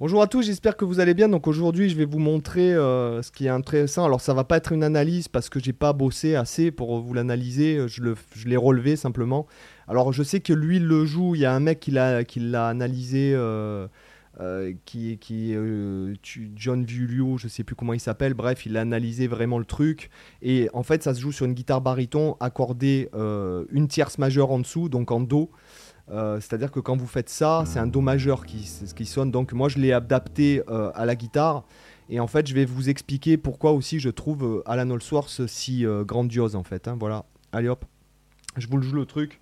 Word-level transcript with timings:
Bonjour 0.00 0.22
à 0.22 0.26
tous, 0.26 0.46
j'espère 0.46 0.78
que 0.78 0.86
vous 0.86 0.98
allez 0.98 1.12
bien. 1.12 1.28
Donc 1.28 1.46
aujourd'hui, 1.46 1.90
je 1.90 1.94
vais 1.94 2.06
vous 2.06 2.20
montrer 2.20 2.72
euh, 2.72 3.20
ce 3.20 3.30
qui 3.30 3.44
est 3.44 3.50
intéressant. 3.50 4.06
Alors 4.06 4.22
ça 4.22 4.32
va 4.32 4.44
pas 4.44 4.56
être 4.56 4.72
une 4.72 4.82
analyse 4.82 5.28
parce 5.28 5.50
que 5.50 5.60
j'ai 5.60 5.74
pas 5.74 5.92
bossé 5.92 6.36
assez 6.36 6.70
pour 6.70 6.98
vous 7.00 7.12
l'analyser. 7.12 7.86
Je, 7.86 8.00
le, 8.00 8.14
je 8.34 8.48
l'ai 8.48 8.56
relevé 8.56 8.96
simplement. 8.96 9.46
Alors 9.88 10.14
je 10.14 10.22
sais 10.22 10.40
que 10.40 10.54
lui 10.54 10.76
il 10.76 10.86
le 10.86 11.04
joue. 11.04 11.34
Il 11.34 11.42
y 11.42 11.44
a 11.44 11.52
un 11.52 11.60
mec 11.60 11.80
qui 11.80 11.90
l'a, 11.90 12.24
qui 12.24 12.40
l'a 12.40 12.68
analysé, 12.68 13.32
euh, 13.34 13.88
euh, 14.40 14.72
qui, 14.86 15.18
qui 15.18 15.54
John 16.56 16.82
Vulio, 16.82 17.36
je 17.36 17.48
sais 17.48 17.62
plus 17.62 17.76
comment 17.76 17.92
il 17.92 18.00
s'appelle. 18.00 18.32
Bref, 18.32 18.64
il 18.64 18.78
a 18.78 18.80
analysé 18.80 19.26
vraiment 19.26 19.58
le 19.58 19.66
truc. 19.66 20.08
Et 20.40 20.70
en 20.72 20.82
fait, 20.82 21.02
ça 21.02 21.12
se 21.12 21.20
joue 21.20 21.30
sur 21.30 21.44
une 21.44 21.52
guitare 21.52 21.82
baryton 21.82 22.38
accordée 22.40 23.10
une 23.12 23.86
tierce 23.86 24.16
majeure 24.16 24.50
en 24.50 24.60
dessous, 24.60 24.88
donc 24.88 25.10
en 25.10 25.20
do. 25.20 25.50
Euh, 26.10 26.40
c'est-à-dire 26.40 26.70
que 26.70 26.80
quand 26.80 26.96
vous 26.96 27.06
faites 27.06 27.28
ça, 27.28 27.64
c'est 27.66 27.78
un 27.78 27.86
Do 27.86 28.00
majeur 28.00 28.44
qui, 28.44 28.68
qui 28.96 29.06
sonne. 29.06 29.30
Donc 29.30 29.52
moi, 29.52 29.68
je 29.68 29.78
l'ai 29.78 29.92
adapté 29.92 30.62
euh, 30.68 30.90
à 30.94 31.06
la 31.06 31.14
guitare. 31.14 31.64
Et 32.08 32.18
en 32.18 32.26
fait, 32.26 32.46
je 32.48 32.54
vais 32.54 32.64
vous 32.64 32.88
expliquer 32.88 33.36
pourquoi 33.36 33.72
aussi 33.72 34.00
je 34.00 34.08
trouve 34.08 34.44
euh, 34.44 34.62
Alan 34.66 34.90
Allsworth 34.90 35.46
si 35.46 35.84
grandiose 36.04 36.56
en 36.56 36.64
fait. 36.64 36.88
Hein. 36.88 36.96
voilà. 36.98 37.24
Allez 37.52 37.68
hop, 37.68 37.84
je 38.56 38.66
vous 38.68 38.76
le 38.76 38.82
joue 38.82 38.96
le 38.96 39.06
truc. 39.06 39.40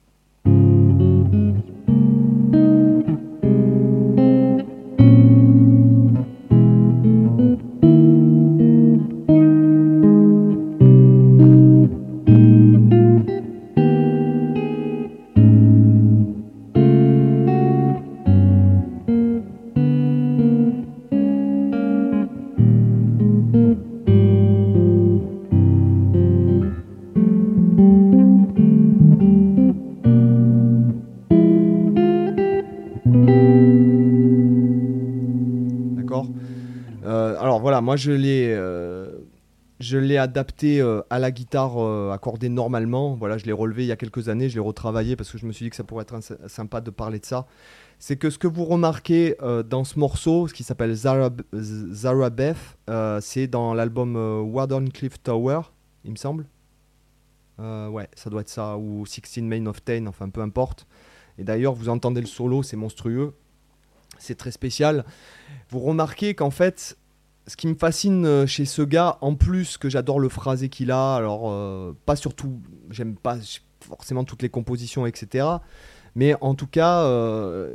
Moi 37.89 37.97
je 37.97 38.13
l'ai 38.13 38.53
euh, 38.55 39.11
je 39.81 39.97
l'ai 39.97 40.19
adapté 40.19 40.79
euh, 40.79 41.01
à 41.09 41.19
la 41.19 41.31
guitare 41.31 41.83
euh, 41.83 42.13
accordée 42.13 42.51
normalement. 42.51 43.15
Voilà, 43.15 43.39
je 43.39 43.47
l'ai 43.47 43.53
relevé 43.53 43.85
il 43.85 43.87
y 43.87 43.93
a 43.93 43.97
quelques 43.97 44.29
années, 44.29 44.51
je 44.51 44.57
l'ai 44.57 44.61
retravaillé 44.61 45.17
parce 45.17 45.33
que 45.33 45.39
je 45.39 45.47
me 45.47 45.53
suis 45.53 45.65
dit 45.65 45.71
que 45.71 45.77
ça 45.77 45.85
pourrait 45.85 46.03
être 46.03 46.21
sympa 46.51 46.83
de 46.83 46.91
parler 46.91 47.19
de 47.19 47.25
ça. 47.25 47.47
C'est 47.99 48.17
que 48.19 48.29
ce 48.29 48.37
que 48.37 48.47
vous 48.47 48.67
remarquez 48.67 49.37
dans 49.71 49.85
ce 49.85 49.99
morceau, 49.99 50.49
ce 50.49 50.53
qui 50.53 50.65
s'appelle 50.65 50.93
Zara, 50.93 51.31
Zara 51.55 52.29
Beth, 52.29 52.77
c'est 53.23 53.47
dans 53.47 53.73
l'album 53.73 54.17
Warden 54.53 54.93
Cliff 54.93 55.23
Tower, 55.23 55.63
il 56.05 56.11
me 56.11 56.17
semble. 56.17 56.45
ouais, 57.59 58.09
ça 58.15 58.29
doit 58.29 58.43
être 58.43 58.51
ça, 58.51 58.77
ou 58.77 59.07
16 59.07 59.45
Main 59.45 59.65
of 59.65 59.83
Ten, 59.83 60.09
enfin 60.09 60.29
peu 60.29 60.43
importe. 60.43 60.87
Et 61.39 61.45
d'ailleurs, 61.45 61.73
vous 61.73 61.89
entendez 61.89 62.21
le 62.21 62.27
solo, 62.27 62.63
c'est 62.63 62.77
monstrueux. 62.77 63.33
C'est 64.19 64.37
très 64.37 64.51
spécial. 64.51 65.07
Vous 65.71 65.81
remarquez 65.81 66.35
qu'en 66.35 66.51
fait, 66.51 66.99
ce 67.49 67.57
qui 67.57 67.67
me 67.67 67.75
fascine 67.75 68.25
euh, 68.27 68.47
chez 68.47 68.67
ce 68.67 68.83
gars, 68.83 69.17
en 69.23 69.35
plus 69.35 69.79
que 69.79 69.89
j'adore 69.89 70.21
le 70.21 70.29
phrasé 70.29 70.69
qu'il 70.69 70.91
a, 70.91 71.15
alors 71.15 71.51
euh, 71.51 71.97
pas 72.07 72.15
surtout, 72.15 72.61
j'aime 72.91 73.17
pas 73.17 73.39
forcément 73.81 74.25
toutes 74.25 74.43
les 74.43 74.51
compositions, 74.51 75.07
etc. 75.07 75.47
Mais 76.15 76.35
en 76.43 76.55
tout 76.55 76.67
cas, 76.67 77.05
euh, 77.05 77.73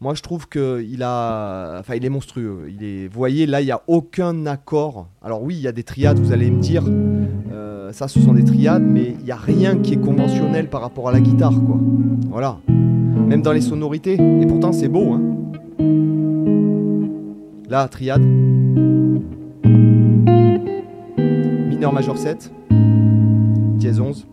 moi 0.00 0.14
je 0.14 0.22
trouve 0.22 0.48
qu'il 0.48 1.02
a, 1.02 1.78
enfin 1.78 1.96
il 1.96 2.04
est 2.04 2.10
monstrueux. 2.10 2.70
Il 2.70 2.82
est, 2.82 3.08
vous 3.08 3.18
voyez, 3.18 3.46
là 3.46 3.60
il 3.60 3.66
n'y 3.66 3.72
a 3.72 3.82
aucun 3.88 4.46
accord. 4.46 5.08
Alors 5.22 5.42
oui, 5.42 5.54
il 5.54 5.60
y 5.60 5.68
a 5.68 5.72
des 5.72 5.84
triades, 5.84 6.18
vous 6.18 6.32
allez 6.32 6.50
me 6.50 6.60
dire, 6.60 6.84
ça 7.92 8.06
ce 8.06 8.20
sont 8.20 8.34
des 8.34 8.44
triades, 8.44 8.84
mais 8.84 9.16
il 9.18 9.24
n'y 9.24 9.32
a 9.32 9.36
rien 9.36 9.76
qui 9.78 9.94
est 9.94 10.00
conventionnel 10.00 10.70
par 10.70 10.80
rapport 10.80 11.08
à 11.08 11.12
la 11.12 11.20
guitare, 11.20 11.50
quoi. 11.50 11.76
Voilà. 12.30 12.58
Même 12.68 13.42
dans 13.42 13.52
les 13.52 13.60
sonorités. 13.60 14.14
Et 14.14 14.46
pourtant 14.46 14.72
c'est 14.72 14.88
beau, 14.88 15.12
hein. 15.12 15.20
Là, 17.68 17.86
triade 17.88 18.24
mineur 21.80 21.94
majeur 21.94 22.18
7, 22.18 22.52
dièse 23.78 24.00
11. 24.00 24.26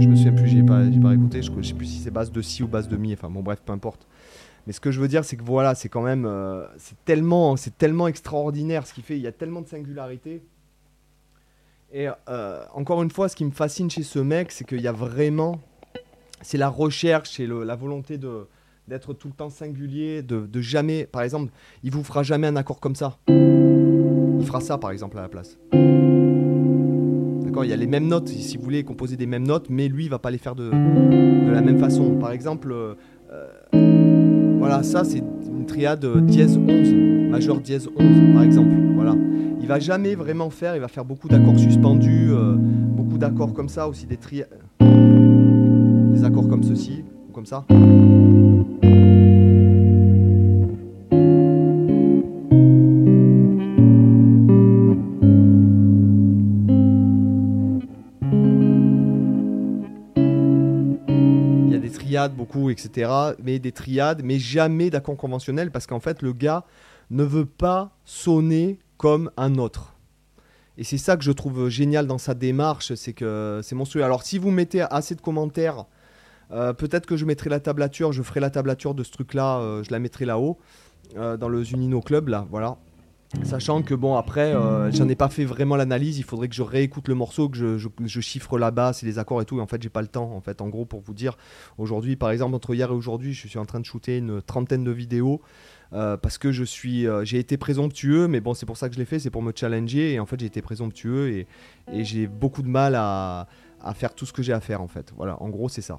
Je 0.00 0.08
me 0.08 0.16
souviens 0.16 0.32
plus, 0.32 0.48
j'ai 0.48 0.62
pas, 0.62 0.80
pas 1.02 1.12
écouté, 1.12 1.42
je, 1.42 1.50
sais 1.62 1.74
plus 1.74 1.84
si 1.84 1.98
c'est 1.98 2.10
base 2.10 2.32
de 2.32 2.40
si 2.40 2.62
ou 2.62 2.68
base 2.68 2.88
de 2.88 2.96
mi, 2.96 3.12
enfin 3.12 3.28
bon 3.28 3.42
bref, 3.42 3.60
peu 3.62 3.74
importe. 3.74 4.06
Mais 4.66 4.72
ce 4.72 4.80
que 4.80 4.90
je 4.90 5.00
veux 5.00 5.08
dire, 5.08 5.24
c'est 5.24 5.36
que 5.36 5.42
voilà, 5.42 5.74
c'est 5.74 5.88
quand 5.88 6.02
même, 6.02 6.24
euh, 6.24 6.64
c'est 6.76 6.96
tellement, 7.04 7.56
c'est 7.56 7.76
tellement 7.76 8.06
extraordinaire 8.06 8.86
ce 8.86 8.94
qu'il 8.94 9.02
fait. 9.02 9.16
Il 9.16 9.22
y 9.22 9.26
a 9.26 9.32
tellement 9.32 9.60
de 9.60 9.68
singularité. 9.68 10.42
Et 11.92 12.08
euh, 12.28 12.64
encore 12.72 13.02
une 13.02 13.10
fois, 13.10 13.28
ce 13.28 13.36
qui 13.36 13.44
me 13.44 13.50
fascine 13.50 13.90
chez 13.90 14.02
ce 14.02 14.18
mec, 14.18 14.52
c'est 14.52 14.64
qu'il 14.64 14.80
y 14.80 14.88
a 14.88 14.92
vraiment, 14.92 15.60
c'est 16.40 16.58
la 16.58 16.68
recherche 16.68 17.38
et 17.40 17.46
la 17.46 17.74
volonté 17.76 18.18
de 18.18 18.46
d'être 18.88 19.14
tout 19.14 19.28
le 19.28 19.34
temps 19.34 19.48
singulier, 19.48 20.22
de, 20.22 20.44
de, 20.44 20.60
jamais, 20.60 21.06
par 21.06 21.22
exemple, 21.22 21.52
il 21.84 21.92
vous 21.92 22.02
fera 22.02 22.24
jamais 22.24 22.48
un 22.48 22.56
accord 22.56 22.80
comme 22.80 22.96
ça. 22.96 23.16
Il 23.28 24.42
fera 24.44 24.60
ça, 24.60 24.76
par 24.76 24.90
exemple, 24.90 25.16
à 25.18 25.22
la 25.22 25.28
place. 25.28 25.56
D'accord 27.44 27.64
Il 27.64 27.70
y 27.70 27.72
a 27.72 27.76
les 27.76 27.86
mêmes 27.86 28.08
notes, 28.08 28.28
si 28.28 28.56
vous 28.56 28.64
voulez 28.64 28.82
composer 28.82 29.16
des 29.16 29.26
mêmes 29.26 29.46
notes, 29.46 29.70
mais 29.70 29.86
lui, 29.86 30.06
il 30.06 30.10
va 30.10 30.18
pas 30.18 30.32
les 30.32 30.38
faire 30.38 30.56
de, 30.56 30.68
de 30.70 31.50
la 31.50 31.60
même 31.60 31.78
façon. 31.78 32.16
Par 32.18 32.32
exemple. 32.32 32.72
Euh, 32.72 34.01
voilà, 34.62 34.84
ça 34.84 35.02
c'est 35.02 35.18
une 35.18 35.66
triade 35.66 36.06
dièse 36.24 36.56
11, 36.56 36.94
majeur 37.32 37.58
dièse 37.58 37.88
11 37.98 38.32
par 38.32 38.44
exemple. 38.44 38.76
Voilà. 38.94 39.16
Il 39.60 39.66
va 39.66 39.80
jamais 39.80 40.14
vraiment 40.14 40.50
faire, 40.50 40.76
il 40.76 40.80
va 40.80 40.86
faire 40.86 41.04
beaucoup 41.04 41.26
d'accords 41.26 41.58
suspendus, 41.58 42.28
euh, 42.30 42.54
beaucoup 42.56 43.18
d'accords 43.18 43.54
comme 43.54 43.68
ça, 43.68 43.88
aussi 43.88 44.06
des 44.06 44.18
triades. 44.18 44.46
Des 44.78 46.22
accords 46.22 46.46
comme 46.46 46.62
ceci, 46.62 47.02
ou 47.28 47.32
comme 47.32 47.46
ça. 47.46 47.64
Beaucoup, 62.34 62.70
etc. 62.70 63.10
Mais 63.42 63.58
des 63.58 63.72
triades, 63.72 64.22
mais 64.24 64.38
jamais 64.38 64.90
d'accord 64.90 65.16
conventionnel 65.16 65.70
parce 65.70 65.86
qu'en 65.86 66.00
fait, 66.00 66.22
le 66.22 66.32
gars 66.32 66.64
ne 67.10 67.24
veut 67.24 67.46
pas 67.46 67.96
sonner 68.04 68.78
comme 68.96 69.30
un 69.36 69.56
autre. 69.56 69.96
Et 70.78 70.84
c'est 70.84 70.98
ça 70.98 71.16
que 71.16 71.24
je 71.24 71.32
trouve 71.32 71.68
génial 71.68 72.06
dans 72.06 72.18
sa 72.18 72.34
démarche, 72.34 72.94
c'est 72.94 73.12
que 73.12 73.60
c'est 73.62 73.74
monstrueux. 73.74 74.04
Alors, 74.04 74.22
si 74.22 74.38
vous 74.38 74.50
mettez 74.50 74.80
assez 74.80 75.14
de 75.14 75.20
commentaires, 75.20 75.84
euh, 76.50 76.72
peut-être 76.72 77.06
que 77.06 77.16
je 77.16 77.24
mettrai 77.24 77.50
la 77.50 77.60
tablature, 77.60 78.12
je 78.12 78.22
ferai 78.22 78.40
la 78.40 78.50
tablature 78.50 78.94
de 78.94 79.02
ce 79.02 79.10
truc-là, 79.10 79.58
euh, 79.58 79.82
je 79.82 79.90
la 79.90 79.98
mettrai 79.98 80.24
là-haut, 80.24 80.58
euh, 81.16 81.36
dans 81.36 81.48
le 81.48 81.62
Zunino 81.62 82.00
Club, 82.00 82.28
là, 82.28 82.46
voilà. 82.50 82.78
Sachant 83.44 83.82
que 83.82 83.94
bon 83.94 84.14
après, 84.16 84.54
euh, 84.54 84.90
j'en 84.92 85.08
ai 85.08 85.14
pas 85.14 85.28
fait 85.28 85.44
vraiment 85.44 85.76
l'analyse, 85.76 86.18
il 86.18 86.24
faudrait 86.24 86.48
que 86.48 86.54
je 86.54 86.62
réécoute 86.62 87.08
le 87.08 87.14
morceau, 87.14 87.48
que 87.48 87.78
je, 87.78 88.20
chiffre 88.20 88.58
la 88.58 88.70
basse 88.70 89.02
et 89.02 89.06
les 89.06 89.18
accords 89.18 89.40
et 89.40 89.44
tout. 89.44 89.58
Et 89.58 89.60
en 89.60 89.66
fait, 89.66 89.82
j'ai 89.82 89.88
pas 89.88 90.02
le 90.02 90.08
temps. 90.08 90.32
En 90.32 90.40
fait, 90.40 90.60
en 90.60 90.68
gros, 90.68 90.84
pour 90.84 91.00
vous 91.00 91.14
dire, 91.14 91.36
aujourd'hui, 91.78 92.16
par 92.16 92.30
exemple, 92.30 92.54
entre 92.54 92.74
hier 92.74 92.90
et 92.90 92.94
aujourd'hui, 92.94 93.32
je 93.32 93.48
suis 93.48 93.58
en 93.58 93.64
train 93.64 93.80
de 93.80 93.86
shooter 93.86 94.18
une 94.18 94.42
trentaine 94.42 94.84
de 94.84 94.90
vidéos. 94.90 95.40
Euh, 95.94 96.16
parce 96.16 96.38
que 96.38 96.52
je 96.52 96.64
suis, 96.64 97.06
euh, 97.06 97.22
j'ai 97.24 97.38
été 97.38 97.58
présomptueux, 97.58 98.26
mais 98.26 98.40
bon, 98.40 98.54
c'est 98.54 98.64
pour 98.64 98.78
ça 98.78 98.88
que 98.88 98.94
je 98.94 98.98
l'ai 98.98 99.04
fait, 99.04 99.18
c'est 99.18 99.30
pour 99.30 99.42
me 99.42 99.52
challenger. 99.54 100.12
Et 100.12 100.20
en 100.20 100.26
fait, 100.26 100.38
j'ai 100.40 100.46
été 100.46 100.62
présomptueux 100.62 101.30
et, 101.30 101.46
j'ai 102.02 102.26
beaucoup 102.26 102.62
de 102.62 102.68
mal 102.68 102.94
à, 102.94 103.48
à 103.82 103.94
faire 103.94 104.14
tout 104.14 104.24
ce 104.24 104.32
que 104.32 104.42
j'ai 104.42 104.52
à 104.52 104.60
faire, 104.60 104.80
en 104.80 104.88
fait. 104.88 105.12
Voilà, 105.16 105.42
en 105.42 105.48
gros, 105.48 105.68
c'est 105.68 105.82
ça. 105.82 105.98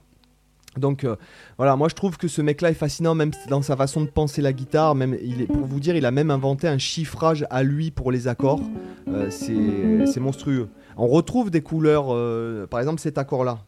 Donc 0.78 1.04
euh, 1.04 1.16
voilà, 1.58 1.76
moi 1.76 1.88
je 1.90 1.96
trouve 1.96 2.18
que 2.18 2.28
ce 2.28 2.42
mec-là 2.42 2.72
est 2.72 2.76
fascinant 2.76 3.16
même 3.16 3.32
dans 3.50 3.62
sa 3.62 3.76
façon 3.76 4.02
de 4.02 4.08
penser 4.08 4.42
la 4.42 4.54
guitare. 4.54 4.96
Pour 5.48 5.66
vous 5.66 5.80
dire, 5.80 5.96
il 5.96 6.06
a 6.06 6.12
même 6.12 6.32
inventé 6.32 6.68
un 6.68 6.78
chiffrage 6.78 7.46
à 7.50 7.64
lui 7.64 7.92
pour 7.92 8.12
les 8.12 8.28
accords. 8.28 8.62
Euh, 9.08 9.30
c'est 9.30 10.20
monstrueux. 10.20 10.70
On 10.98 11.08
retrouve 11.08 11.52
des 11.52 11.62
couleurs, 11.62 12.08
euh, 12.10 12.68
par 12.68 12.80
exemple 12.80 13.02
cet 13.02 13.18
accord-là. 13.18 13.60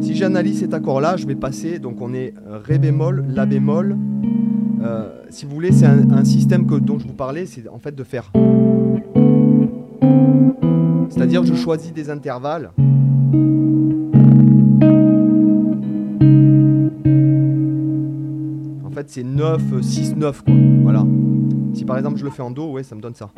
Si 0.00 0.14
j'analyse 0.16 0.60
cet 0.60 0.74
accord-là, 0.74 1.16
je 1.16 1.26
vais 1.26 1.34
passer, 1.34 1.78
donc 1.78 2.00
on 2.00 2.14
est 2.14 2.34
Ré 2.64 2.78
bémol, 2.78 3.24
La 3.28 3.46
bémol. 3.46 3.96
si 5.28 5.44
vous 5.44 5.54
voulez, 5.54 5.72
c'est 5.72 5.86
un, 5.86 6.24
système 6.24 6.64
dont 6.64 6.98
je 6.98 7.06
vous 7.06 7.14
parlais, 7.14 7.46
c'est 7.46 7.68
en 7.68 7.78
fait 7.78 7.94
de 7.94 8.04
faire. 8.04 8.30
C'est-à-dire 11.10 11.44
je 11.44 11.54
choisis 11.54 11.92
des 11.92 12.08
intervalles. 12.08 12.70
C'est 19.08 19.22
9, 19.24 19.80
6, 19.80 20.16
9, 20.16 20.42
quoi. 20.42 20.54
Voilà. 20.82 21.04
Si 21.74 21.84
par 21.84 21.96
exemple 21.96 22.18
je 22.18 22.24
le 22.24 22.30
fais 22.30 22.42
en 22.42 22.50
Do, 22.50 22.72
ouais, 22.72 22.82
ça 22.82 22.94
me 22.94 23.00
donne 23.00 23.14
ça. 23.14 23.30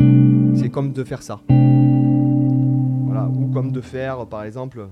C'est 0.55 0.69
comme 0.71 0.93
de 0.93 1.05
faire 1.05 1.23
ça. 1.23 1.41
Voilà. 1.49 3.29
Ou 3.29 3.47
comme 3.53 3.73
de 3.73 3.81
faire, 3.81 4.27
par 4.27 4.45
exemple, 4.45 4.87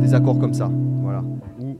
des 0.00 0.14
accords 0.14 0.38
comme 0.38 0.54
ça. 0.54 0.70
Voilà. 1.02 1.24
Ou, 1.60 1.76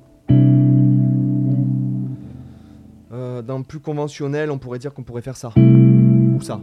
euh, 3.13 3.43
dans 3.43 3.59
le 3.59 3.65
plus 3.65 3.81
conventionnel, 3.81 4.51
on 4.51 4.59
pourrait 4.59 4.79
dire 4.79 4.93
qu'on 4.95 5.03
pourrait 5.03 5.23
faire 5.23 5.37
ça. 5.37 5.53
Ou 5.57 6.41
ça. 6.41 6.61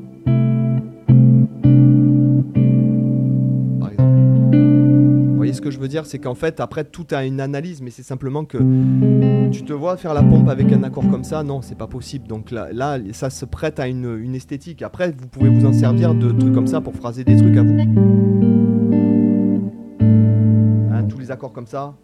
Ce 5.54 5.62
que 5.62 5.72
je 5.72 5.80
veux 5.80 5.88
dire, 5.88 6.06
c'est 6.06 6.20
qu'en 6.20 6.36
fait, 6.36 6.60
après, 6.60 6.84
tout 6.84 7.08
a 7.12 7.26
une 7.26 7.40
analyse, 7.42 7.82
mais 7.82 7.90
c'est 7.90 8.04
simplement 8.04 8.46
que 8.46 8.58
tu 9.52 9.64
te 9.64 9.74
vois 9.74 9.98
faire 9.98 10.14
la 10.14 10.24
pompe 10.24 10.50
avec 10.50 10.72
un 10.72 10.84
accord 10.84 11.08
comme 11.10 11.24
ça, 11.24 11.44
non, 11.44 11.62
c'est 11.62 11.78
pas 11.78 11.88
possible. 11.88 12.28
Donc 12.28 12.52
là, 12.52 12.70
là, 12.72 12.98
ça 13.12 13.30
se 13.30 13.46
prête 13.46 13.80
à 13.80 13.88
une, 13.88 14.36
esthétique. 14.36 14.82
Après, 14.82 15.12
vous 15.12 15.28
pouvez 15.28 15.50
vous 15.50 15.66
en 15.66 15.74
servir 15.74 16.14
de 16.16 16.32
trucs 16.32 16.54
comme 16.54 16.68
ça 16.68 16.82
pour 16.82 16.96
phraser 16.96 17.24
des 17.24 17.36
trucs 17.36 17.58
à 17.58 17.64
vous. 17.64 17.80
Hein, 20.92 21.04
tous 21.10 21.20
les 21.20 21.32
accords 21.32 21.54
comme 21.54 21.68
ça. 21.68 21.96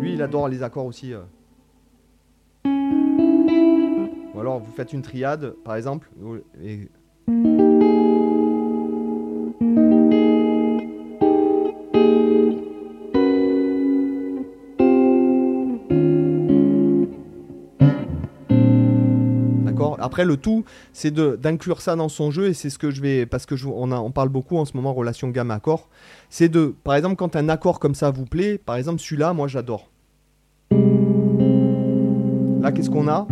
Lui, 0.00 0.14
il 0.14 0.22
adore 0.22 0.48
les 0.48 0.62
accords 0.62 0.86
aussi. 0.86 1.12
Euh. 1.12 1.20
Vous 4.58 4.72
faites 4.72 4.92
une 4.92 5.02
triade, 5.02 5.54
par 5.64 5.76
exemple, 5.76 6.10
D'accord 19.64 19.96
Après, 20.00 20.24
le 20.24 20.36
tout, 20.36 20.64
c'est 20.92 21.12
d'inclure 21.12 21.80
ça 21.80 21.96
dans 21.96 22.08
son 22.08 22.30
jeu, 22.30 22.48
et 22.48 22.54
c'est 22.54 22.70
ce 22.70 22.78
que 22.78 22.90
je 22.90 23.00
vais. 23.00 23.26
Parce 23.26 23.46
que 23.46 23.54
on, 23.66 23.92
on 23.92 24.10
parle 24.10 24.28
beaucoup 24.28 24.56
en 24.58 24.64
ce 24.64 24.76
moment 24.76 24.92
relation 24.92 25.28
gamme-accord. 25.28 25.88
C'est 26.28 26.48
de. 26.48 26.74
Par 26.84 26.94
exemple, 26.94 27.16
quand 27.16 27.36
un 27.36 27.48
accord 27.48 27.80
comme 27.80 27.94
ça 27.94 28.10
vous 28.10 28.26
plaît, 28.26 28.58
par 28.58 28.76
exemple, 28.76 29.00
celui-là, 29.00 29.32
moi 29.32 29.48
j'adore. 29.48 29.88
Là, 32.62 32.70
qu'est-ce 32.70 32.90
qu'on 32.90 33.08
a? 33.08 33.26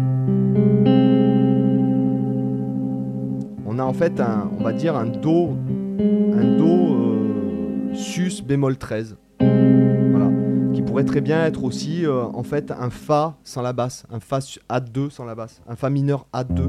A 3.80 3.84
en 3.84 3.92
fait 3.92 4.20
un, 4.20 4.50
on 4.58 4.62
va 4.62 4.72
dire 4.72 4.94
un 4.94 5.06
do, 5.06 5.56
un 5.98 6.56
do 6.56 6.94
euh, 6.94 7.94
sus 7.94 8.42
bémol 8.42 8.76
13. 8.76 9.16
Voilà, 9.40 10.30
qui 10.74 10.82
pourrait 10.82 11.04
très 11.04 11.20
bien 11.20 11.44
être 11.44 11.64
aussi 11.64 12.04
euh, 12.04 12.24
en 12.24 12.42
fait 12.42 12.70
un 12.70 12.90
fa 12.90 13.36
sans 13.42 13.62
la 13.62 13.72
basse, 13.72 14.04
un 14.10 14.20
fa 14.20 14.38
A2 14.38 15.10
sans 15.10 15.24
la 15.24 15.34
basse, 15.34 15.62
un 15.66 15.76
fa 15.76 15.90
mineur 15.90 16.26
A2. 16.32 16.68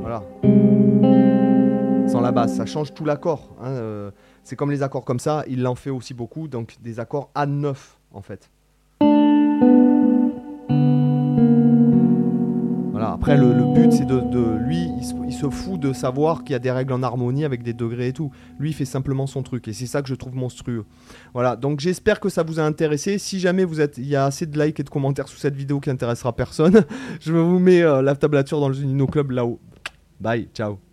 Voilà. 0.00 0.22
Sans 2.08 2.20
la 2.20 2.32
basse, 2.32 2.56
ça 2.56 2.66
change 2.66 2.92
tout 2.92 3.04
l'accord. 3.04 3.54
Hein, 3.60 3.68
euh, 3.70 4.10
c'est 4.42 4.56
comme 4.56 4.70
les 4.70 4.82
accords 4.82 5.04
comme 5.04 5.20
ça, 5.20 5.44
il 5.48 5.66
en 5.66 5.76
fait 5.76 5.90
aussi 5.90 6.12
beaucoup, 6.12 6.48
donc 6.48 6.76
des 6.82 6.98
accords 6.98 7.30
A9 7.36 7.74
en 8.12 8.22
fait. 8.22 8.50
Après, 13.02 13.36
le, 13.36 13.52
but, 13.74 13.92
c'est 13.92 14.06
de, 14.06 14.56
lui, 14.56 14.88
il 15.26 15.32
se, 15.32 15.48
fout 15.50 15.80
de 15.80 15.92
savoir 15.92 16.44
qu'il 16.44 16.52
y 16.52 16.56
a 16.56 16.58
des 16.58 16.70
règles 16.70 16.92
en 16.92 17.02
harmonie 17.02 17.44
avec 17.44 17.62
des 17.62 17.72
degrés 17.72 18.08
et 18.08 18.12
tout. 18.12 18.30
Lui, 18.58 18.70
il 18.70 18.72
fait 18.72 18.84
simplement 18.84 19.26
son 19.26 19.42
truc, 19.42 19.66
et 19.68 19.72
c'est 19.72 19.86
ça 19.86 20.02
que 20.02 20.08
je 20.08 20.14
trouve 20.14 20.34
monstrueux. 20.34 20.84
Voilà. 21.34 21.56
Donc, 21.56 21.80
j'espère 21.80 22.20
que 22.20 22.28
ça 22.28 22.42
vous 22.42 22.60
a 22.60 22.62
intéressé. 22.62 23.18
Si 23.18 23.40
jamais 23.40 23.64
vous 23.64 23.80
êtes, 23.80 23.98
il 23.98 24.06
y 24.06 24.16
a 24.16 24.26
assez 24.26 24.46
de 24.46 24.62
likes 24.62 24.78
et 24.80 24.84
de 24.84 24.90
commentaires 24.90 25.28
sous 25.28 25.38
cette 25.38 25.56
vidéo 25.56 25.80
qui 25.80 25.90
intéressera 25.90 26.34
personne, 26.34 26.84
je 27.20 27.32
vous 27.32 27.58
mets 27.58 27.82
euh, 27.82 28.02
la 28.02 28.14
tablature 28.14 28.60
dans 28.60 28.68
le 28.68 28.80
Unino 28.80 29.06
Club 29.06 29.32
là-haut. 29.32 29.58
Bye, 30.20 30.48
ciao. 30.54 30.91